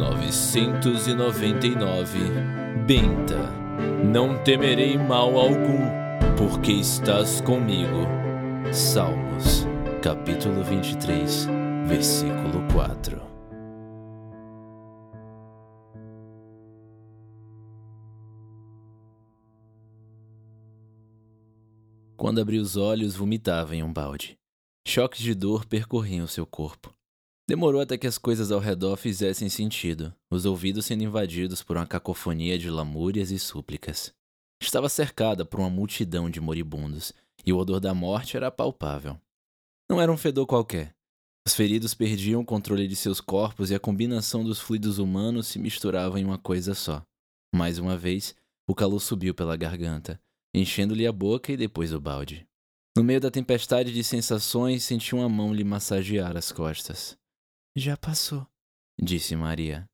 999 0.00 2.18
Benta 2.86 3.50
Não 4.02 4.42
temerei 4.42 4.96
mal 4.96 5.38
algum, 5.38 5.84
porque 6.38 6.72
estás 6.72 7.42
comigo. 7.42 8.06
Salmos, 8.72 9.66
capítulo 10.02 10.64
23, 10.64 11.46
versículo 11.86 12.66
4. 12.72 13.20
Quando 22.16 22.40
abri 22.40 22.58
os 22.58 22.78
olhos, 22.78 23.14
vomitava 23.14 23.76
em 23.76 23.82
um 23.82 23.92
balde. 23.92 24.38
Choques 24.86 25.20
de 25.20 25.34
dor 25.34 25.66
percorriam 25.66 26.26
seu 26.26 26.46
corpo. 26.46 26.94
Demorou 27.50 27.80
até 27.80 27.98
que 27.98 28.06
as 28.06 28.16
coisas 28.16 28.52
ao 28.52 28.60
redor 28.60 28.96
fizessem 28.96 29.48
sentido, 29.48 30.14
os 30.30 30.46
ouvidos 30.46 30.86
sendo 30.86 31.02
invadidos 31.02 31.64
por 31.64 31.76
uma 31.76 31.84
cacofonia 31.84 32.56
de 32.56 32.70
lamúrias 32.70 33.32
e 33.32 33.40
súplicas. 33.40 34.14
Estava 34.62 34.88
cercada 34.88 35.44
por 35.44 35.58
uma 35.58 35.68
multidão 35.68 36.30
de 36.30 36.40
moribundos, 36.40 37.12
e 37.44 37.52
o 37.52 37.58
odor 37.58 37.80
da 37.80 37.92
morte 37.92 38.36
era 38.36 38.52
palpável. 38.52 39.20
Não 39.90 40.00
era 40.00 40.12
um 40.12 40.16
fedor 40.16 40.46
qualquer. 40.46 40.94
Os 41.44 41.52
feridos 41.52 41.92
perdiam 41.92 42.40
o 42.40 42.44
controle 42.44 42.86
de 42.86 42.94
seus 42.94 43.20
corpos 43.20 43.72
e 43.72 43.74
a 43.74 43.80
combinação 43.80 44.44
dos 44.44 44.60
fluidos 44.60 45.00
humanos 45.00 45.48
se 45.48 45.58
misturava 45.58 46.20
em 46.20 46.24
uma 46.24 46.38
coisa 46.38 46.72
só. 46.72 47.04
Mais 47.52 47.80
uma 47.80 47.96
vez, 47.96 48.32
o 48.64 48.76
calor 48.76 49.00
subiu 49.00 49.34
pela 49.34 49.56
garganta, 49.56 50.20
enchendo-lhe 50.54 51.04
a 51.04 51.10
boca 51.10 51.50
e 51.50 51.56
depois 51.56 51.92
o 51.92 52.00
balde. 52.00 52.46
No 52.96 53.02
meio 53.02 53.20
da 53.20 53.28
tempestade 53.28 53.92
de 53.92 54.04
sensações, 54.04 54.84
senti 54.84 55.16
uma 55.16 55.28
mão 55.28 55.52
lhe 55.52 55.64
massagear 55.64 56.36
as 56.36 56.52
costas. 56.52 57.18
Já 57.80 57.96
passou, 57.96 58.46
disse 59.00 59.34
Maria. 59.34 59.86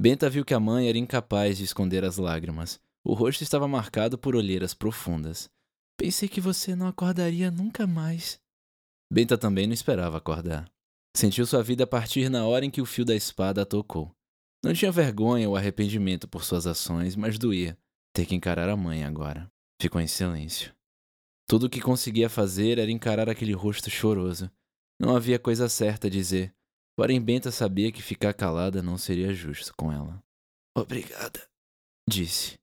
Benta 0.00 0.30
viu 0.30 0.44
que 0.44 0.54
a 0.54 0.60
mãe 0.60 0.88
era 0.88 0.96
incapaz 0.96 1.58
de 1.58 1.64
esconder 1.64 2.04
as 2.04 2.18
lágrimas. 2.18 2.80
O 3.02 3.14
rosto 3.14 3.42
estava 3.42 3.66
marcado 3.66 4.16
por 4.16 4.36
olheiras 4.36 4.72
profundas. 4.72 5.50
Pensei 5.98 6.28
que 6.28 6.40
você 6.40 6.76
não 6.76 6.86
acordaria 6.86 7.50
nunca 7.50 7.84
mais. 7.84 8.38
Benta 9.12 9.36
também 9.36 9.66
não 9.66 9.74
esperava 9.74 10.18
acordar. 10.18 10.70
Sentiu 11.16 11.44
sua 11.44 11.64
vida 11.64 11.84
partir 11.84 12.28
na 12.28 12.46
hora 12.46 12.64
em 12.64 12.70
que 12.70 12.80
o 12.80 12.86
fio 12.86 13.04
da 13.04 13.16
espada 13.16 13.62
a 13.62 13.66
tocou. 13.66 14.14
Não 14.64 14.72
tinha 14.72 14.92
vergonha 14.92 15.48
ou 15.48 15.56
arrependimento 15.56 16.28
por 16.28 16.44
suas 16.44 16.64
ações, 16.64 17.16
mas 17.16 17.36
doía 17.36 17.76
ter 18.14 18.24
que 18.24 18.36
encarar 18.36 18.68
a 18.68 18.76
mãe 18.76 19.02
agora. 19.02 19.50
Ficou 19.82 20.00
em 20.00 20.06
silêncio. 20.06 20.72
Tudo 21.48 21.66
o 21.66 21.68
que 21.68 21.80
conseguia 21.80 22.30
fazer 22.30 22.78
era 22.78 22.88
encarar 22.88 23.28
aquele 23.28 23.52
rosto 23.52 23.90
choroso. 23.90 24.48
Não 24.96 25.16
havia 25.16 25.40
coisa 25.40 25.68
certa 25.68 26.06
a 26.06 26.10
dizer, 26.10 26.54
Porém, 26.96 27.20
Benta 27.20 27.50
sabia 27.50 27.92
que 27.92 28.00
ficar 28.00 28.32
calada 28.32 28.82
não 28.82 28.96
seria 28.96 29.34
justo 29.34 29.74
com 29.76 29.92
ela. 29.92 30.22
Obrigada, 30.74 31.46
disse. 32.08 32.58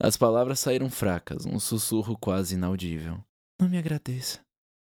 As 0.00 0.16
palavras 0.16 0.60
saíram 0.60 0.88
fracas, 0.88 1.44
um 1.44 1.58
sussurro 1.58 2.16
quase 2.16 2.54
inaudível. 2.54 3.22
Não 3.60 3.68
me 3.68 3.78
agradeça. 3.78 4.40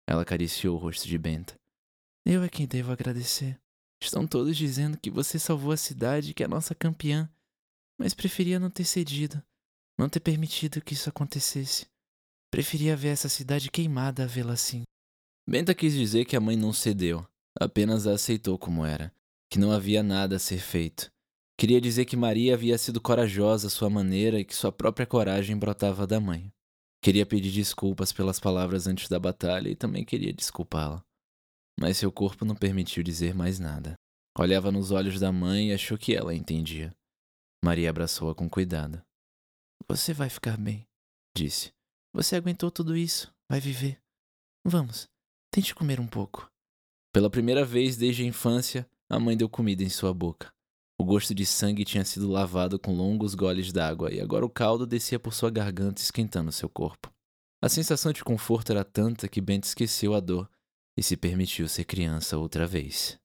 Ela 0.07 0.21
acariciou 0.21 0.75
o 0.75 0.79
rosto 0.79 1.07
de 1.07 1.17
Benta. 1.17 1.55
Eu 2.25 2.41
é 2.43 2.49
quem 2.49 2.66
devo 2.66 2.91
agradecer. 2.91 3.59
Estão 4.01 4.25
todos 4.25 4.55
dizendo 4.55 4.97
que 4.97 5.09
você 5.09 5.38
salvou 5.38 5.71
a 5.71 5.77
cidade 5.77 6.33
que 6.33 6.43
é 6.43 6.47
nossa 6.47 6.73
campeã, 6.73 7.29
mas 7.99 8.13
preferia 8.13 8.59
não 8.59 8.69
ter 8.69 8.85
cedido, 8.85 9.41
não 9.97 10.09
ter 10.09 10.19
permitido 10.19 10.81
que 10.81 10.93
isso 10.93 11.09
acontecesse. 11.09 11.88
Preferia 12.51 12.95
ver 12.95 13.09
essa 13.09 13.29
cidade 13.29 13.71
queimada 13.71 14.23
a 14.23 14.27
vê-la 14.27 14.53
assim. 14.53 14.83
Benta 15.47 15.73
quis 15.73 15.93
dizer 15.93 16.25
que 16.25 16.35
a 16.35 16.41
mãe 16.41 16.55
não 16.55 16.73
cedeu, 16.73 17.25
Apenas 17.59 18.06
a 18.06 18.14
aceitou 18.14 18.58
como 18.58 18.86
era, 18.86 19.14
que 19.50 19.58
não 19.58 19.72
havia 19.72 20.03
nada 20.03 20.36
a 20.36 20.39
ser 20.39 20.59
feito. 20.59 21.09
Queria 21.58 21.80
dizer 21.80 22.03
que 22.03 22.17
Maria 22.17 22.53
havia 22.53 22.78
sido 22.78 23.00
corajosa 23.00 23.67
à 23.67 23.70
sua 23.70 23.89
maneira 23.89 24.39
e 24.39 24.45
que 24.45 24.53
sua 24.53 24.72
própria 24.72 25.06
coragem 25.06 25.58
brotava 25.58 26.06
da 26.06 26.20
mãe. 26.20 26.52
Queria 27.02 27.25
pedir 27.25 27.52
desculpas 27.52 28.12
pelas 28.12 28.40
palavras 28.40 28.88
antes 28.88 29.07
da 29.07 29.19
batalha 29.19 29.69
e 29.69 29.75
também 29.75 30.03
queria 30.03 30.34
desculpá-la. 30.34 31.02
Mas 31.79 31.97
seu 31.97 32.12
corpo 32.12 32.44
não 32.44 32.56
permitiu 32.56 33.03
dizer 33.03 33.34
mais 33.34 33.59
nada. 33.59 33.96
Olhava 34.38 34.72
nos 34.72 34.91
olhos 34.91 35.19
da 35.19 35.31
mãe 35.31 35.69
e 35.69 35.74
achou 35.74 35.97
que 35.97 36.13
ela 36.13 36.35
entendia. 36.35 36.94
Maria 37.63 37.90
abraçou-a 37.90 38.35
com 38.35 38.50
cuidado. 38.50 39.02
Você 39.88 40.13
vai 40.13 40.29
ficar 40.29 40.58
bem, 40.58 40.85
disse. 41.38 41.72
Você 42.13 42.35
aguentou 42.35 42.69
tudo 42.69 42.97
isso, 42.97 43.34
vai 43.50 43.59
viver. 43.59 43.97
Vamos, 44.66 45.08
tente 45.52 45.74
comer 45.74 46.00
um 46.00 46.08
pouco. 46.08 46.50
Pela 47.16 47.30
primeira 47.30 47.64
vez 47.64 47.96
desde 47.96 48.24
a 48.24 48.26
infância, 48.26 48.86
a 49.09 49.18
mãe 49.18 49.38
deu 49.38 49.48
comida 49.48 49.81
em 49.81 49.88
sua 49.88 50.14
boca. 50.14 50.52
O 51.00 51.06
gosto 51.06 51.34
de 51.34 51.46
sangue 51.46 51.86
tinha 51.86 52.03
sido 52.03 52.30
lavado 52.30 52.78
com 52.78 52.94
longos 52.94 53.34
goles 53.34 53.72
d'água 53.72 54.14
e 54.14 54.20
agora 54.20 54.46
o 54.46 54.50
caldo 54.50 54.86
descia 54.86 55.18
por 55.18 55.34
sua 55.34 55.50
garganta 55.50 56.02
esquentando 56.02 56.52
seu 56.52 56.68
corpo. 56.68 57.09
A 57.62 57.70
sensação 57.70 58.12
de 58.12 58.22
conforto 58.22 58.74
era 58.74 58.84
tanta 58.84 59.30
que 59.30 59.40
Bent 59.40 59.64
esqueceu 59.64 60.14
a 60.14 60.20
dor 60.20 60.50
e 60.98 61.02
se 61.02 61.16
permitiu 61.16 61.70
ser 61.70 61.86
criança 61.86 62.38
outra 62.38 62.68
vez. 62.68 63.18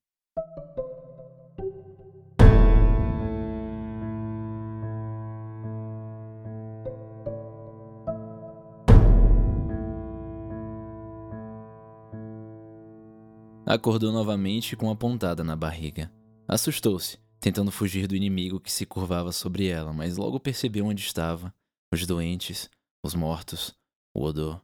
Acordou 13.72 14.10
novamente 14.10 14.74
com 14.74 14.86
uma 14.86 14.96
pontada 14.96 15.44
na 15.44 15.54
barriga. 15.54 16.12
Assustou-se, 16.48 17.20
tentando 17.38 17.70
fugir 17.70 18.08
do 18.08 18.16
inimigo 18.16 18.58
que 18.58 18.72
se 18.72 18.84
curvava 18.84 19.30
sobre 19.30 19.68
ela, 19.68 19.92
mas 19.92 20.16
logo 20.16 20.40
percebeu 20.40 20.86
onde 20.86 21.04
estava: 21.04 21.54
os 21.94 22.04
doentes, 22.04 22.68
os 23.00 23.14
mortos, 23.14 23.72
o 24.12 24.24
odor. 24.24 24.60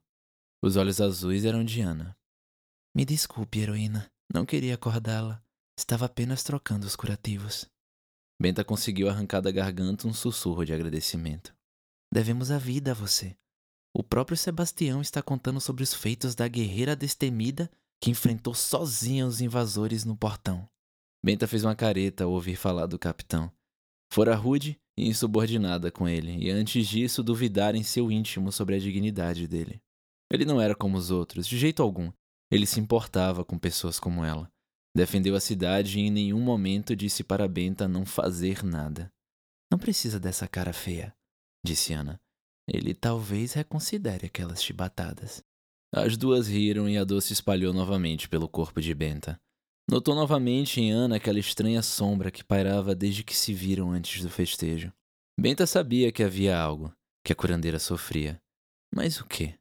Os 0.60 0.74
olhos 0.74 1.00
azuis 1.00 1.44
eram 1.44 1.64
de 1.64 1.82
Ana. 1.82 2.18
Me 2.96 3.04
desculpe, 3.04 3.60
heroína. 3.60 4.10
Não 4.34 4.44
queria 4.44 4.74
acordá-la. 4.74 5.40
Estava 5.78 6.06
apenas 6.06 6.42
trocando 6.42 6.84
os 6.84 6.96
curativos. 6.96 7.64
Benta 8.42 8.64
conseguiu 8.64 9.08
arrancar 9.08 9.40
da 9.40 9.52
garganta 9.52 10.08
um 10.08 10.12
sussurro 10.12 10.64
de 10.64 10.72
agradecimento. 10.72 11.54
Devemos 12.12 12.50
a 12.50 12.58
vida 12.58 12.90
a 12.90 12.94
você. 12.94 13.36
O 13.94 14.02
próprio 14.02 14.36
Sebastião 14.36 15.00
está 15.00 15.22
contando 15.22 15.60
sobre 15.60 15.84
os 15.84 15.94
feitos 15.94 16.34
da 16.34 16.48
guerreira 16.48 16.96
destemida 16.96 17.70
que 18.00 18.10
enfrentou 18.10 18.54
sozinha 18.54 19.26
os 19.26 19.40
invasores 19.40 20.04
no 20.04 20.16
portão. 20.16 20.68
Benta 21.24 21.46
fez 21.46 21.64
uma 21.64 21.74
careta 21.74 22.24
ao 22.24 22.30
ouvir 22.30 22.56
falar 22.56 22.86
do 22.86 22.98
capitão. 22.98 23.50
Fora 24.12 24.34
rude 24.34 24.78
e 24.96 25.08
insubordinada 25.08 25.90
com 25.90 26.08
ele, 26.08 26.36
e 26.38 26.50
antes 26.50 26.86
disso 26.86 27.22
duvidara 27.22 27.76
em 27.76 27.82
seu 27.82 28.10
íntimo 28.10 28.52
sobre 28.52 28.76
a 28.76 28.78
dignidade 28.78 29.46
dele. 29.46 29.82
Ele 30.30 30.44
não 30.44 30.60
era 30.60 30.74
como 30.74 30.96
os 30.96 31.10
outros, 31.10 31.46
de 31.46 31.58
jeito 31.58 31.82
algum. 31.82 32.10
Ele 32.50 32.66
se 32.66 32.80
importava 32.80 33.44
com 33.44 33.58
pessoas 33.58 33.98
como 33.98 34.24
ela. 34.24 34.50
Defendeu 34.94 35.34
a 35.34 35.40
cidade 35.40 35.98
e 35.98 36.02
em 36.02 36.10
nenhum 36.10 36.40
momento 36.40 36.96
disse 36.96 37.22
para 37.22 37.48
Benta 37.48 37.86
não 37.86 38.06
fazer 38.06 38.64
nada. 38.64 39.12
Não 39.70 39.78
precisa 39.78 40.18
dessa 40.18 40.46
cara 40.46 40.72
feia, 40.72 41.14
disse 41.64 41.92
Ana. 41.92 42.20
Ele 42.68 42.94
talvez 42.94 43.52
reconsidere 43.52 44.26
aquelas 44.26 44.62
chibatadas. 44.62 45.42
As 45.92 46.16
duas 46.16 46.48
riram 46.48 46.88
e 46.88 46.98
a 46.98 47.04
dor 47.04 47.20
se 47.20 47.32
espalhou 47.32 47.72
novamente 47.72 48.28
pelo 48.28 48.48
corpo 48.48 48.80
de 48.80 48.94
Benta. 48.94 49.40
Notou 49.88 50.14
novamente 50.14 50.80
em 50.80 50.90
Ana 50.90 51.16
aquela 51.16 51.38
estranha 51.38 51.80
sombra 51.80 52.30
que 52.30 52.42
pairava 52.42 52.94
desde 52.94 53.22
que 53.22 53.36
se 53.36 53.54
viram 53.54 53.92
antes 53.92 54.22
do 54.22 54.28
festejo. 54.28 54.92
Benta 55.38 55.66
sabia 55.66 56.10
que 56.10 56.22
havia 56.22 56.58
algo, 56.58 56.92
que 57.24 57.32
a 57.32 57.36
curandeira 57.36 57.78
sofria. 57.78 58.40
Mas 58.92 59.20
o 59.20 59.26
quê? 59.26 59.54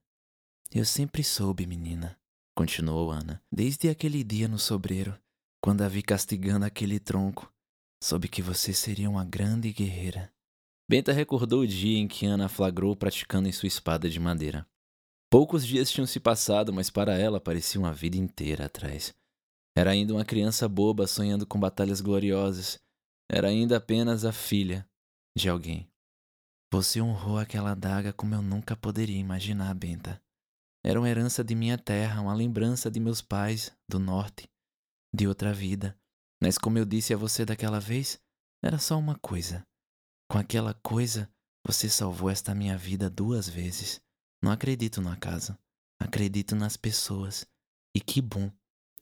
Eu 0.73 0.83
sempre 0.83 1.23
soube, 1.23 1.67
menina, 1.67 2.17
continuou 2.55 3.11
Ana, 3.11 3.41
desde 3.51 3.87
aquele 3.87 4.23
dia 4.23 4.47
no 4.47 4.57
sobreiro, 4.57 5.17
quando 5.61 5.83
a 5.83 5.87
vi 5.87 6.01
castigando 6.01 6.65
aquele 6.65 6.99
tronco. 6.99 7.51
Soube 8.03 8.27
que 8.27 8.41
você 8.41 8.73
seria 8.73 9.09
uma 9.09 9.23
grande 9.23 9.71
guerreira. 9.71 10.31
Benta 10.89 11.11
recordou 11.13 11.61
o 11.61 11.67
dia 11.67 11.97
em 11.97 12.07
que 12.07 12.25
Ana 12.25 12.49
flagrou 12.49 12.95
praticando 12.95 13.47
em 13.47 13.51
sua 13.51 13.67
espada 13.67 14.09
de 14.09 14.19
madeira. 14.19 14.67
Poucos 15.29 15.65
dias 15.65 15.89
tinham 15.89 16.05
se 16.05 16.19
passado, 16.19 16.71
mas 16.71 16.89
para 16.89 17.17
ela 17.17 17.41
parecia 17.41 17.79
uma 17.79 17.93
vida 17.93 18.17
inteira 18.17 18.65
atrás. 18.65 19.13
Era 19.77 19.91
ainda 19.91 20.13
uma 20.13 20.23
criança 20.23 20.69
boba 20.69 21.05
sonhando 21.05 21.45
com 21.45 21.59
batalhas 21.59 21.99
gloriosas. 21.99 22.79
Era 23.29 23.49
ainda 23.49 23.77
apenas 23.77 24.23
a 24.23 24.31
filha 24.31 24.87
de 25.37 25.49
alguém. 25.49 25.89
Você 26.71 27.01
honrou 27.01 27.37
aquela 27.37 27.71
adaga 27.71 28.13
como 28.13 28.35
eu 28.35 28.41
nunca 28.41 28.75
poderia 28.75 29.17
imaginar, 29.17 29.73
Benta. 29.73 30.21
Era 30.85 30.99
uma 30.99 31.09
herança 31.09 31.43
de 31.43 31.55
minha 31.55 31.77
terra, 31.77 32.21
uma 32.21 32.33
lembrança 32.33 32.91
de 32.91 32.99
meus 32.99 33.21
pais, 33.21 33.75
do 33.89 33.99
norte, 33.99 34.47
de 35.13 35.27
outra 35.27 35.51
vida. 35.51 35.97
Mas 36.41 36.57
como 36.57 36.77
eu 36.77 36.85
disse 36.85 37.13
a 37.13 37.17
você 37.17 37.43
daquela 37.43 37.79
vez, 37.79 38.19
era 38.63 38.77
só 38.77 38.97
uma 38.97 39.17
coisa. 39.17 39.65
Com 40.29 40.37
aquela 40.37 40.73
coisa, 40.75 41.29
você 41.65 41.89
salvou 41.89 42.29
esta 42.29 42.53
minha 42.53 42.77
vida 42.77 43.09
duas 43.09 43.49
vezes. 43.49 43.99
Não 44.45 44.51
acredito 44.51 45.01
no 45.01 45.09
acaso. 45.09 45.57
Acredito 45.99 46.55
nas 46.55 46.77
pessoas. 46.77 47.47
E 47.95 47.99
que 47.99 48.21
bom 48.21 48.51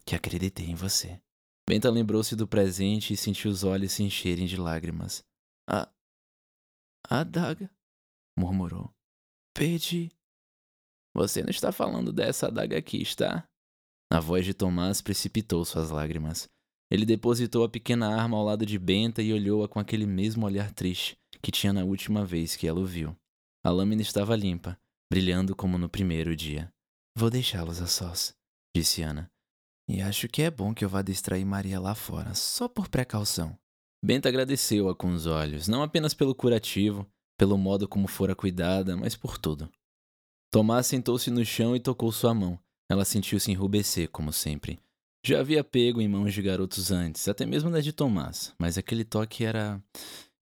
que 0.05 0.15
acreditei 0.15 0.67
em 0.67 0.73
você. 0.73 1.21
Benta 1.67 1.89
lembrou-se 1.89 2.33
do 2.33 2.47
presente 2.47 3.11
e 3.11 3.17
sentiu 3.17 3.51
os 3.51 3.61
olhos 3.61 3.91
se 3.91 4.03
encherem 4.03 4.45
de 4.45 4.55
lágrimas. 4.55 5.21
A. 5.69 5.91
a 7.09 7.19
adaga, 7.19 7.69
murmurou. 8.39 8.89
Perdi. 9.53 10.13
Você 11.13 11.43
não 11.43 11.49
está 11.49 11.73
falando 11.73 12.13
dessa 12.13 12.47
adaga 12.47 12.77
aqui, 12.77 13.01
está? 13.01 13.45
A 14.09 14.21
voz 14.21 14.45
de 14.45 14.53
Tomás 14.53 15.01
precipitou 15.01 15.65
suas 15.65 15.89
lágrimas. 15.89 16.49
Ele 16.89 17.05
depositou 17.05 17.65
a 17.65 17.69
pequena 17.69 18.15
arma 18.15 18.37
ao 18.37 18.45
lado 18.45 18.65
de 18.65 18.79
Benta 18.79 19.21
e 19.21 19.33
olhou-a 19.33 19.67
com 19.67 19.77
aquele 19.77 20.05
mesmo 20.05 20.45
olhar 20.45 20.71
triste 20.71 21.17
que 21.41 21.51
tinha 21.51 21.73
na 21.73 21.83
última 21.83 22.23
vez 22.23 22.55
que 22.55 22.65
ela 22.65 22.79
o 22.79 22.85
viu. 22.85 23.13
A 23.61 23.69
lâmina 23.69 24.01
estava 24.01 24.37
limpa, 24.37 24.79
brilhando 25.13 25.55
como 25.55 25.77
no 25.77 25.87
primeiro 25.87 26.35
dia. 26.35 26.73
Vou 27.15 27.29
deixá-los 27.29 27.79
a 27.79 27.85
sós, 27.85 28.33
disse 28.75 29.03
Ana. 29.03 29.29
E 29.87 30.01
acho 30.01 30.27
que 30.27 30.41
é 30.41 30.49
bom 30.49 30.73
que 30.73 30.83
eu 30.83 30.89
vá 30.89 31.03
distrair 31.03 31.45
Maria 31.45 31.79
lá 31.79 31.93
fora, 31.93 32.33
só 32.33 32.67
por 32.67 32.89
precaução. 32.89 33.55
Benta 34.03 34.27
agradeceu-a 34.27 34.95
com 34.95 35.13
os 35.13 35.27
olhos, 35.27 35.67
não 35.67 35.83
apenas 35.83 36.15
pelo 36.15 36.33
curativo, 36.33 37.07
pelo 37.37 37.59
modo 37.59 37.87
como 37.87 38.07
fora 38.07 38.35
cuidada, 38.35 38.97
mas 38.97 39.15
por 39.15 39.37
tudo. 39.37 39.69
Tomás 40.51 40.87
sentou-se 40.87 41.29
no 41.29 41.45
chão 41.45 41.75
e 41.75 41.79
tocou 41.79 42.11
sua 42.11 42.33
mão. 42.33 42.59
Ela 42.89 43.05
sentiu-se 43.05 43.51
enrubescer, 43.51 44.09
como 44.09 44.33
sempre. 44.33 44.79
Já 45.23 45.41
havia 45.41 45.63
pego 45.63 46.01
em 46.01 46.07
mãos 46.07 46.33
de 46.33 46.41
garotos 46.41 46.89
antes, 46.89 47.27
até 47.27 47.45
mesmo 47.45 47.69
da 47.69 47.81
de 47.81 47.93
Tomás, 47.93 48.51
mas 48.57 48.79
aquele 48.79 49.05
toque 49.05 49.45
era. 49.45 49.79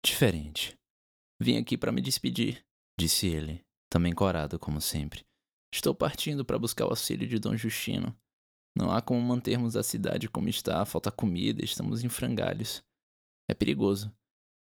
diferente. 0.01 0.77
Vim 1.41 1.57
aqui 1.57 1.77
para 1.77 1.91
me 1.91 1.99
despedir, 1.99 2.63
disse 2.97 3.27
ele, 3.27 3.65
também 3.91 4.13
corado, 4.13 4.57
como 4.57 4.79
sempre. 4.79 5.25
Estou 5.71 5.93
partindo 5.93 6.45
para 6.45 6.57
buscar 6.57 6.85
o 6.85 6.89
auxílio 6.89 7.27
de 7.27 7.37
Dom 7.37 7.57
Justino. 7.57 8.15
Não 8.75 8.89
há 8.89 9.01
como 9.01 9.21
mantermos 9.21 9.75
a 9.75 9.83
cidade 9.83 10.29
como 10.29 10.47
está, 10.47 10.83
falta 10.85 11.11
comida, 11.11 11.63
estamos 11.63 12.03
em 12.03 12.09
frangalhos. 12.09 12.81
É 13.49 13.53
perigoso, 13.53 14.09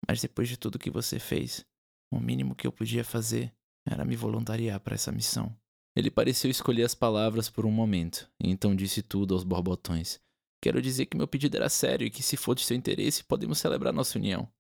mas 0.09 0.23
depois 0.23 0.49
de 0.49 0.57
tudo 0.57 0.79
que 0.79 0.91
você 0.91 1.19
fez, 1.19 1.65
o 2.11 2.19
mínimo 2.19 2.55
que 2.55 2.67
eu 2.67 2.73
podia 2.73 3.05
fazer 3.05 3.55
era 3.87 4.05
me 4.05 4.17
voluntariar 4.17 4.81
para 4.81 4.95
essa 4.95 5.13
missão. 5.13 5.55
Ele 5.95 6.11
pareceu 6.11 6.51
escolher 6.51 6.85
as 6.85 6.95
palavras 6.95 7.51
por 7.51 7.67
um 7.67 7.71
momento, 7.71 8.31
e 8.43 8.49
então 8.51 8.75
disse 8.75 9.03
tudo 9.03 9.35
aos 9.35 9.45
borbotões. 9.45 10.19
Quero 10.63 10.81
dizer 10.81 11.07
que 11.07 11.17
meu 11.17 11.29
pedido 11.29 11.57
era 11.57 11.69
sério 11.69 12.07
e 12.07 12.11
que, 12.11 12.23
se 12.23 12.37
for 12.37 12.55
de 12.55 12.63
seu 12.63 12.77
interesse, 12.77 13.25
podemos 13.25 13.59
celebrar 13.59 13.93
nossa 13.93 14.19
união. 14.19 14.51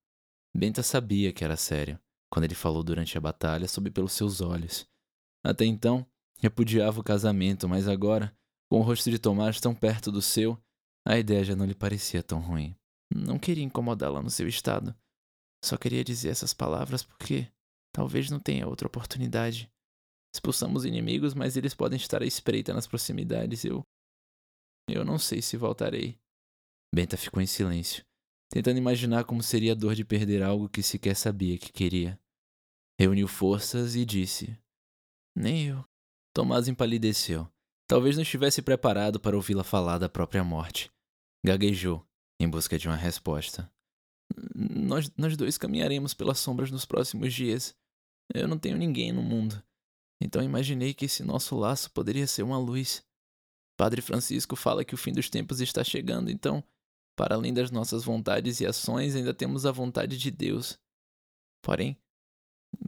Benta 0.54 0.82
sabia 0.82 1.32
que 1.32 1.44
era 1.44 1.56
sério, 1.56 1.98
quando 2.30 2.44
ele 2.44 2.54
falou 2.54 2.82
durante 2.82 3.16
a 3.16 3.20
batalha, 3.20 3.68
soube 3.68 3.90
pelos 3.90 4.12
seus 4.12 4.40
olhos. 4.40 4.86
Até 5.44 5.64
então, 5.64 6.06
repudiava 6.38 7.00
o 7.00 7.04
casamento, 7.04 7.68
mas 7.68 7.88
agora, 7.88 8.36
com 8.70 8.80
o 8.80 8.82
rosto 8.82 9.10
de 9.10 9.18
Tomás 9.18 9.60
tão 9.60 9.74
perto 9.74 10.12
do 10.12 10.20
seu, 10.20 10.58
a 11.06 11.18
ideia 11.18 11.42
já 11.44 11.56
não 11.56 11.64
lhe 11.64 11.74
parecia 11.74 12.22
tão 12.22 12.40
ruim. 12.40 12.76
Não 13.14 13.38
queria 13.38 13.64
incomodá-la 13.64 14.22
no 14.22 14.30
seu 14.30 14.46
estado. 14.46 14.94
Só 15.64 15.76
queria 15.76 16.04
dizer 16.04 16.28
essas 16.28 16.52
palavras 16.52 17.02
porque 17.02 17.50
talvez 17.92 18.30
não 18.30 18.38
tenha 18.38 18.68
outra 18.68 18.86
oportunidade. 18.86 19.70
Expulsamos 20.34 20.84
inimigos, 20.84 21.34
mas 21.34 21.56
eles 21.56 21.74
podem 21.74 21.96
estar 21.96 22.22
à 22.22 22.26
espreita 22.26 22.74
nas 22.74 22.86
proximidades. 22.86 23.64
Eu. 23.64 23.82
Eu 24.88 25.04
não 25.04 25.18
sei 25.18 25.40
se 25.40 25.56
voltarei. 25.56 26.18
Benta 26.94 27.16
ficou 27.16 27.42
em 27.42 27.46
silêncio, 27.46 28.04
tentando 28.48 28.78
imaginar 28.78 29.24
como 29.24 29.42
seria 29.42 29.72
a 29.72 29.74
dor 29.74 29.94
de 29.94 30.04
perder 30.04 30.42
algo 30.42 30.68
que 30.68 30.82
sequer 30.82 31.14
sabia 31.14 31.58
que 31.58 31.72
queria. 31.72 32.18
Reuniu 32.98 33.28
forças 33.28 33.94
e 33.94 34.04
disse: 34.04 34.58
Nem 35.36 35.68
eu. 35.68 35.84
Tomás 36.34 36.68
empalideceu. 36.68 37.48
Talvez 37.86 38.16
não 38.16 38.22
estivesse 38.22 38.60
preparado 38.60 39.18
para 39.18 39.36
ouvi-la 39.36 39.64
falar 39.64 39.98
da 39.98 40.08
própria 40.08 40.44
morte. 40.44 40.90
Gaguejou, 41.44 42.06
em 42.40 42.48
busca 42.48 42.78
de 42.78 42.86
uma 42.88 42.96
resposta. 42.96 43.70
Nós, 44.54 45.10
nós 45.16 45.36
dois 45.36 45.56
caminharemos 45.56 46.12
pelas 46.12 46.38
sombras 46.38 46.70
nos 46.70 46.84
próximos 46.84 47.32
dias. 47.32 47.74
Eu 48.34 48.46
não 48.46 48.58
tenho 48.58 48.76
ninguém 48.76 49.10
no 49.10 49.22
mundo. 49.22 49.62
Então 50.20 50.42
imaginei 50.42 50.92
que 50.92 51.06
esse 51.06 51.22
nosso 51.22 51.56
laço 51.56 51.90
poderia 51.92 52.26
ser 52.26 52.42
uma 52.42 52.58
luz. 52.58 53.04
Padre 53.76 54.02
Francisco 54.02 54.56
fala 54.56 54.84
que 54.84 54.94
o 54.94 54.98
fim 54.98 55.12
dos 55.12 55.30
tempos 55.30 55.60
está 55.60 55.84
chegando, 55.84 56.30
então, 56.30 56.62
para 57.18 57.34
além 57.34 57.52
das 57.52 57.72
nossas 57.72 58.04
vontades 58.04 58.60
e 58.60 58.66
ações, 58.66 59.16
ainda 59.16 59.34
temos 59.34 59.66
a 59.66 59.72
vontade 59.72 60.16
de 60.16 60.30
Deus. 60.30 60.78
Porém, 61.60 62.00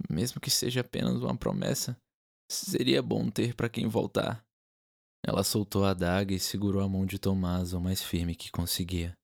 mesmo 0.09 0.41
que 0.41 0.49
seja 0.49 0.83
apenas 0.83 1.17
uma 1.17 1.37
promessa, 1.37 2.01
seria 2.49 3.03
bom 3.03 3.29
ter 3.29 3.57
para 3.57 3.69
quem 3.69 3.89
voltar. 3.89 4.47
Ela 5.27 5.43
soltou 5.43 5.85
a 5.85 5.91
adaga 5.91 6.33
e 6.33 6.39
segurou 6.39 6.81
a 6.81 6.89
mão 6.89 7.05
de 7.05 7.19
Tomás 7.19 7.73
o 7.73 7.81
mais 7.81 8.01
firme 8.01 8.37
que 8.37 8.53
conseguia. 8.53 9.19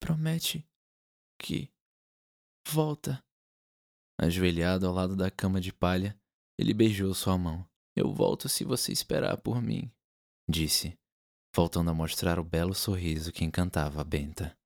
Promete 0.00 0.64
que 1.36 1.68
volta. 2.68 3.20
Ajoelhado 4.20 4.86
ao 4.86 4.94
lado 4.94 5.16
da 5.16 5.28
cama 5.28 5.60
de 5.60 5.72
palha, 5.72 6.16
ele 6.56 6.72
beijou 6.72 7.12
sua 7.14 7.36
mão. 7.36 7.68
Eu 7.96 8.14
volto 8.14 8.48
se 8.48 8.62
você 8.62 8.92
esperar 8.92 9.36
por 9.38 9.60
mim, 9.60 9.90
disse, 10.48 10.96
voltando 11.58 11.90
a 11.90 11.94
mostrar 11.94 12.38
o 12.38 12.44
belo 12.44 12.72
sorriso 12.72 13.32
que 13.32 13.44
encantava 13.44 14.00
a 14.00 14.04
Benta. 14.04 14.57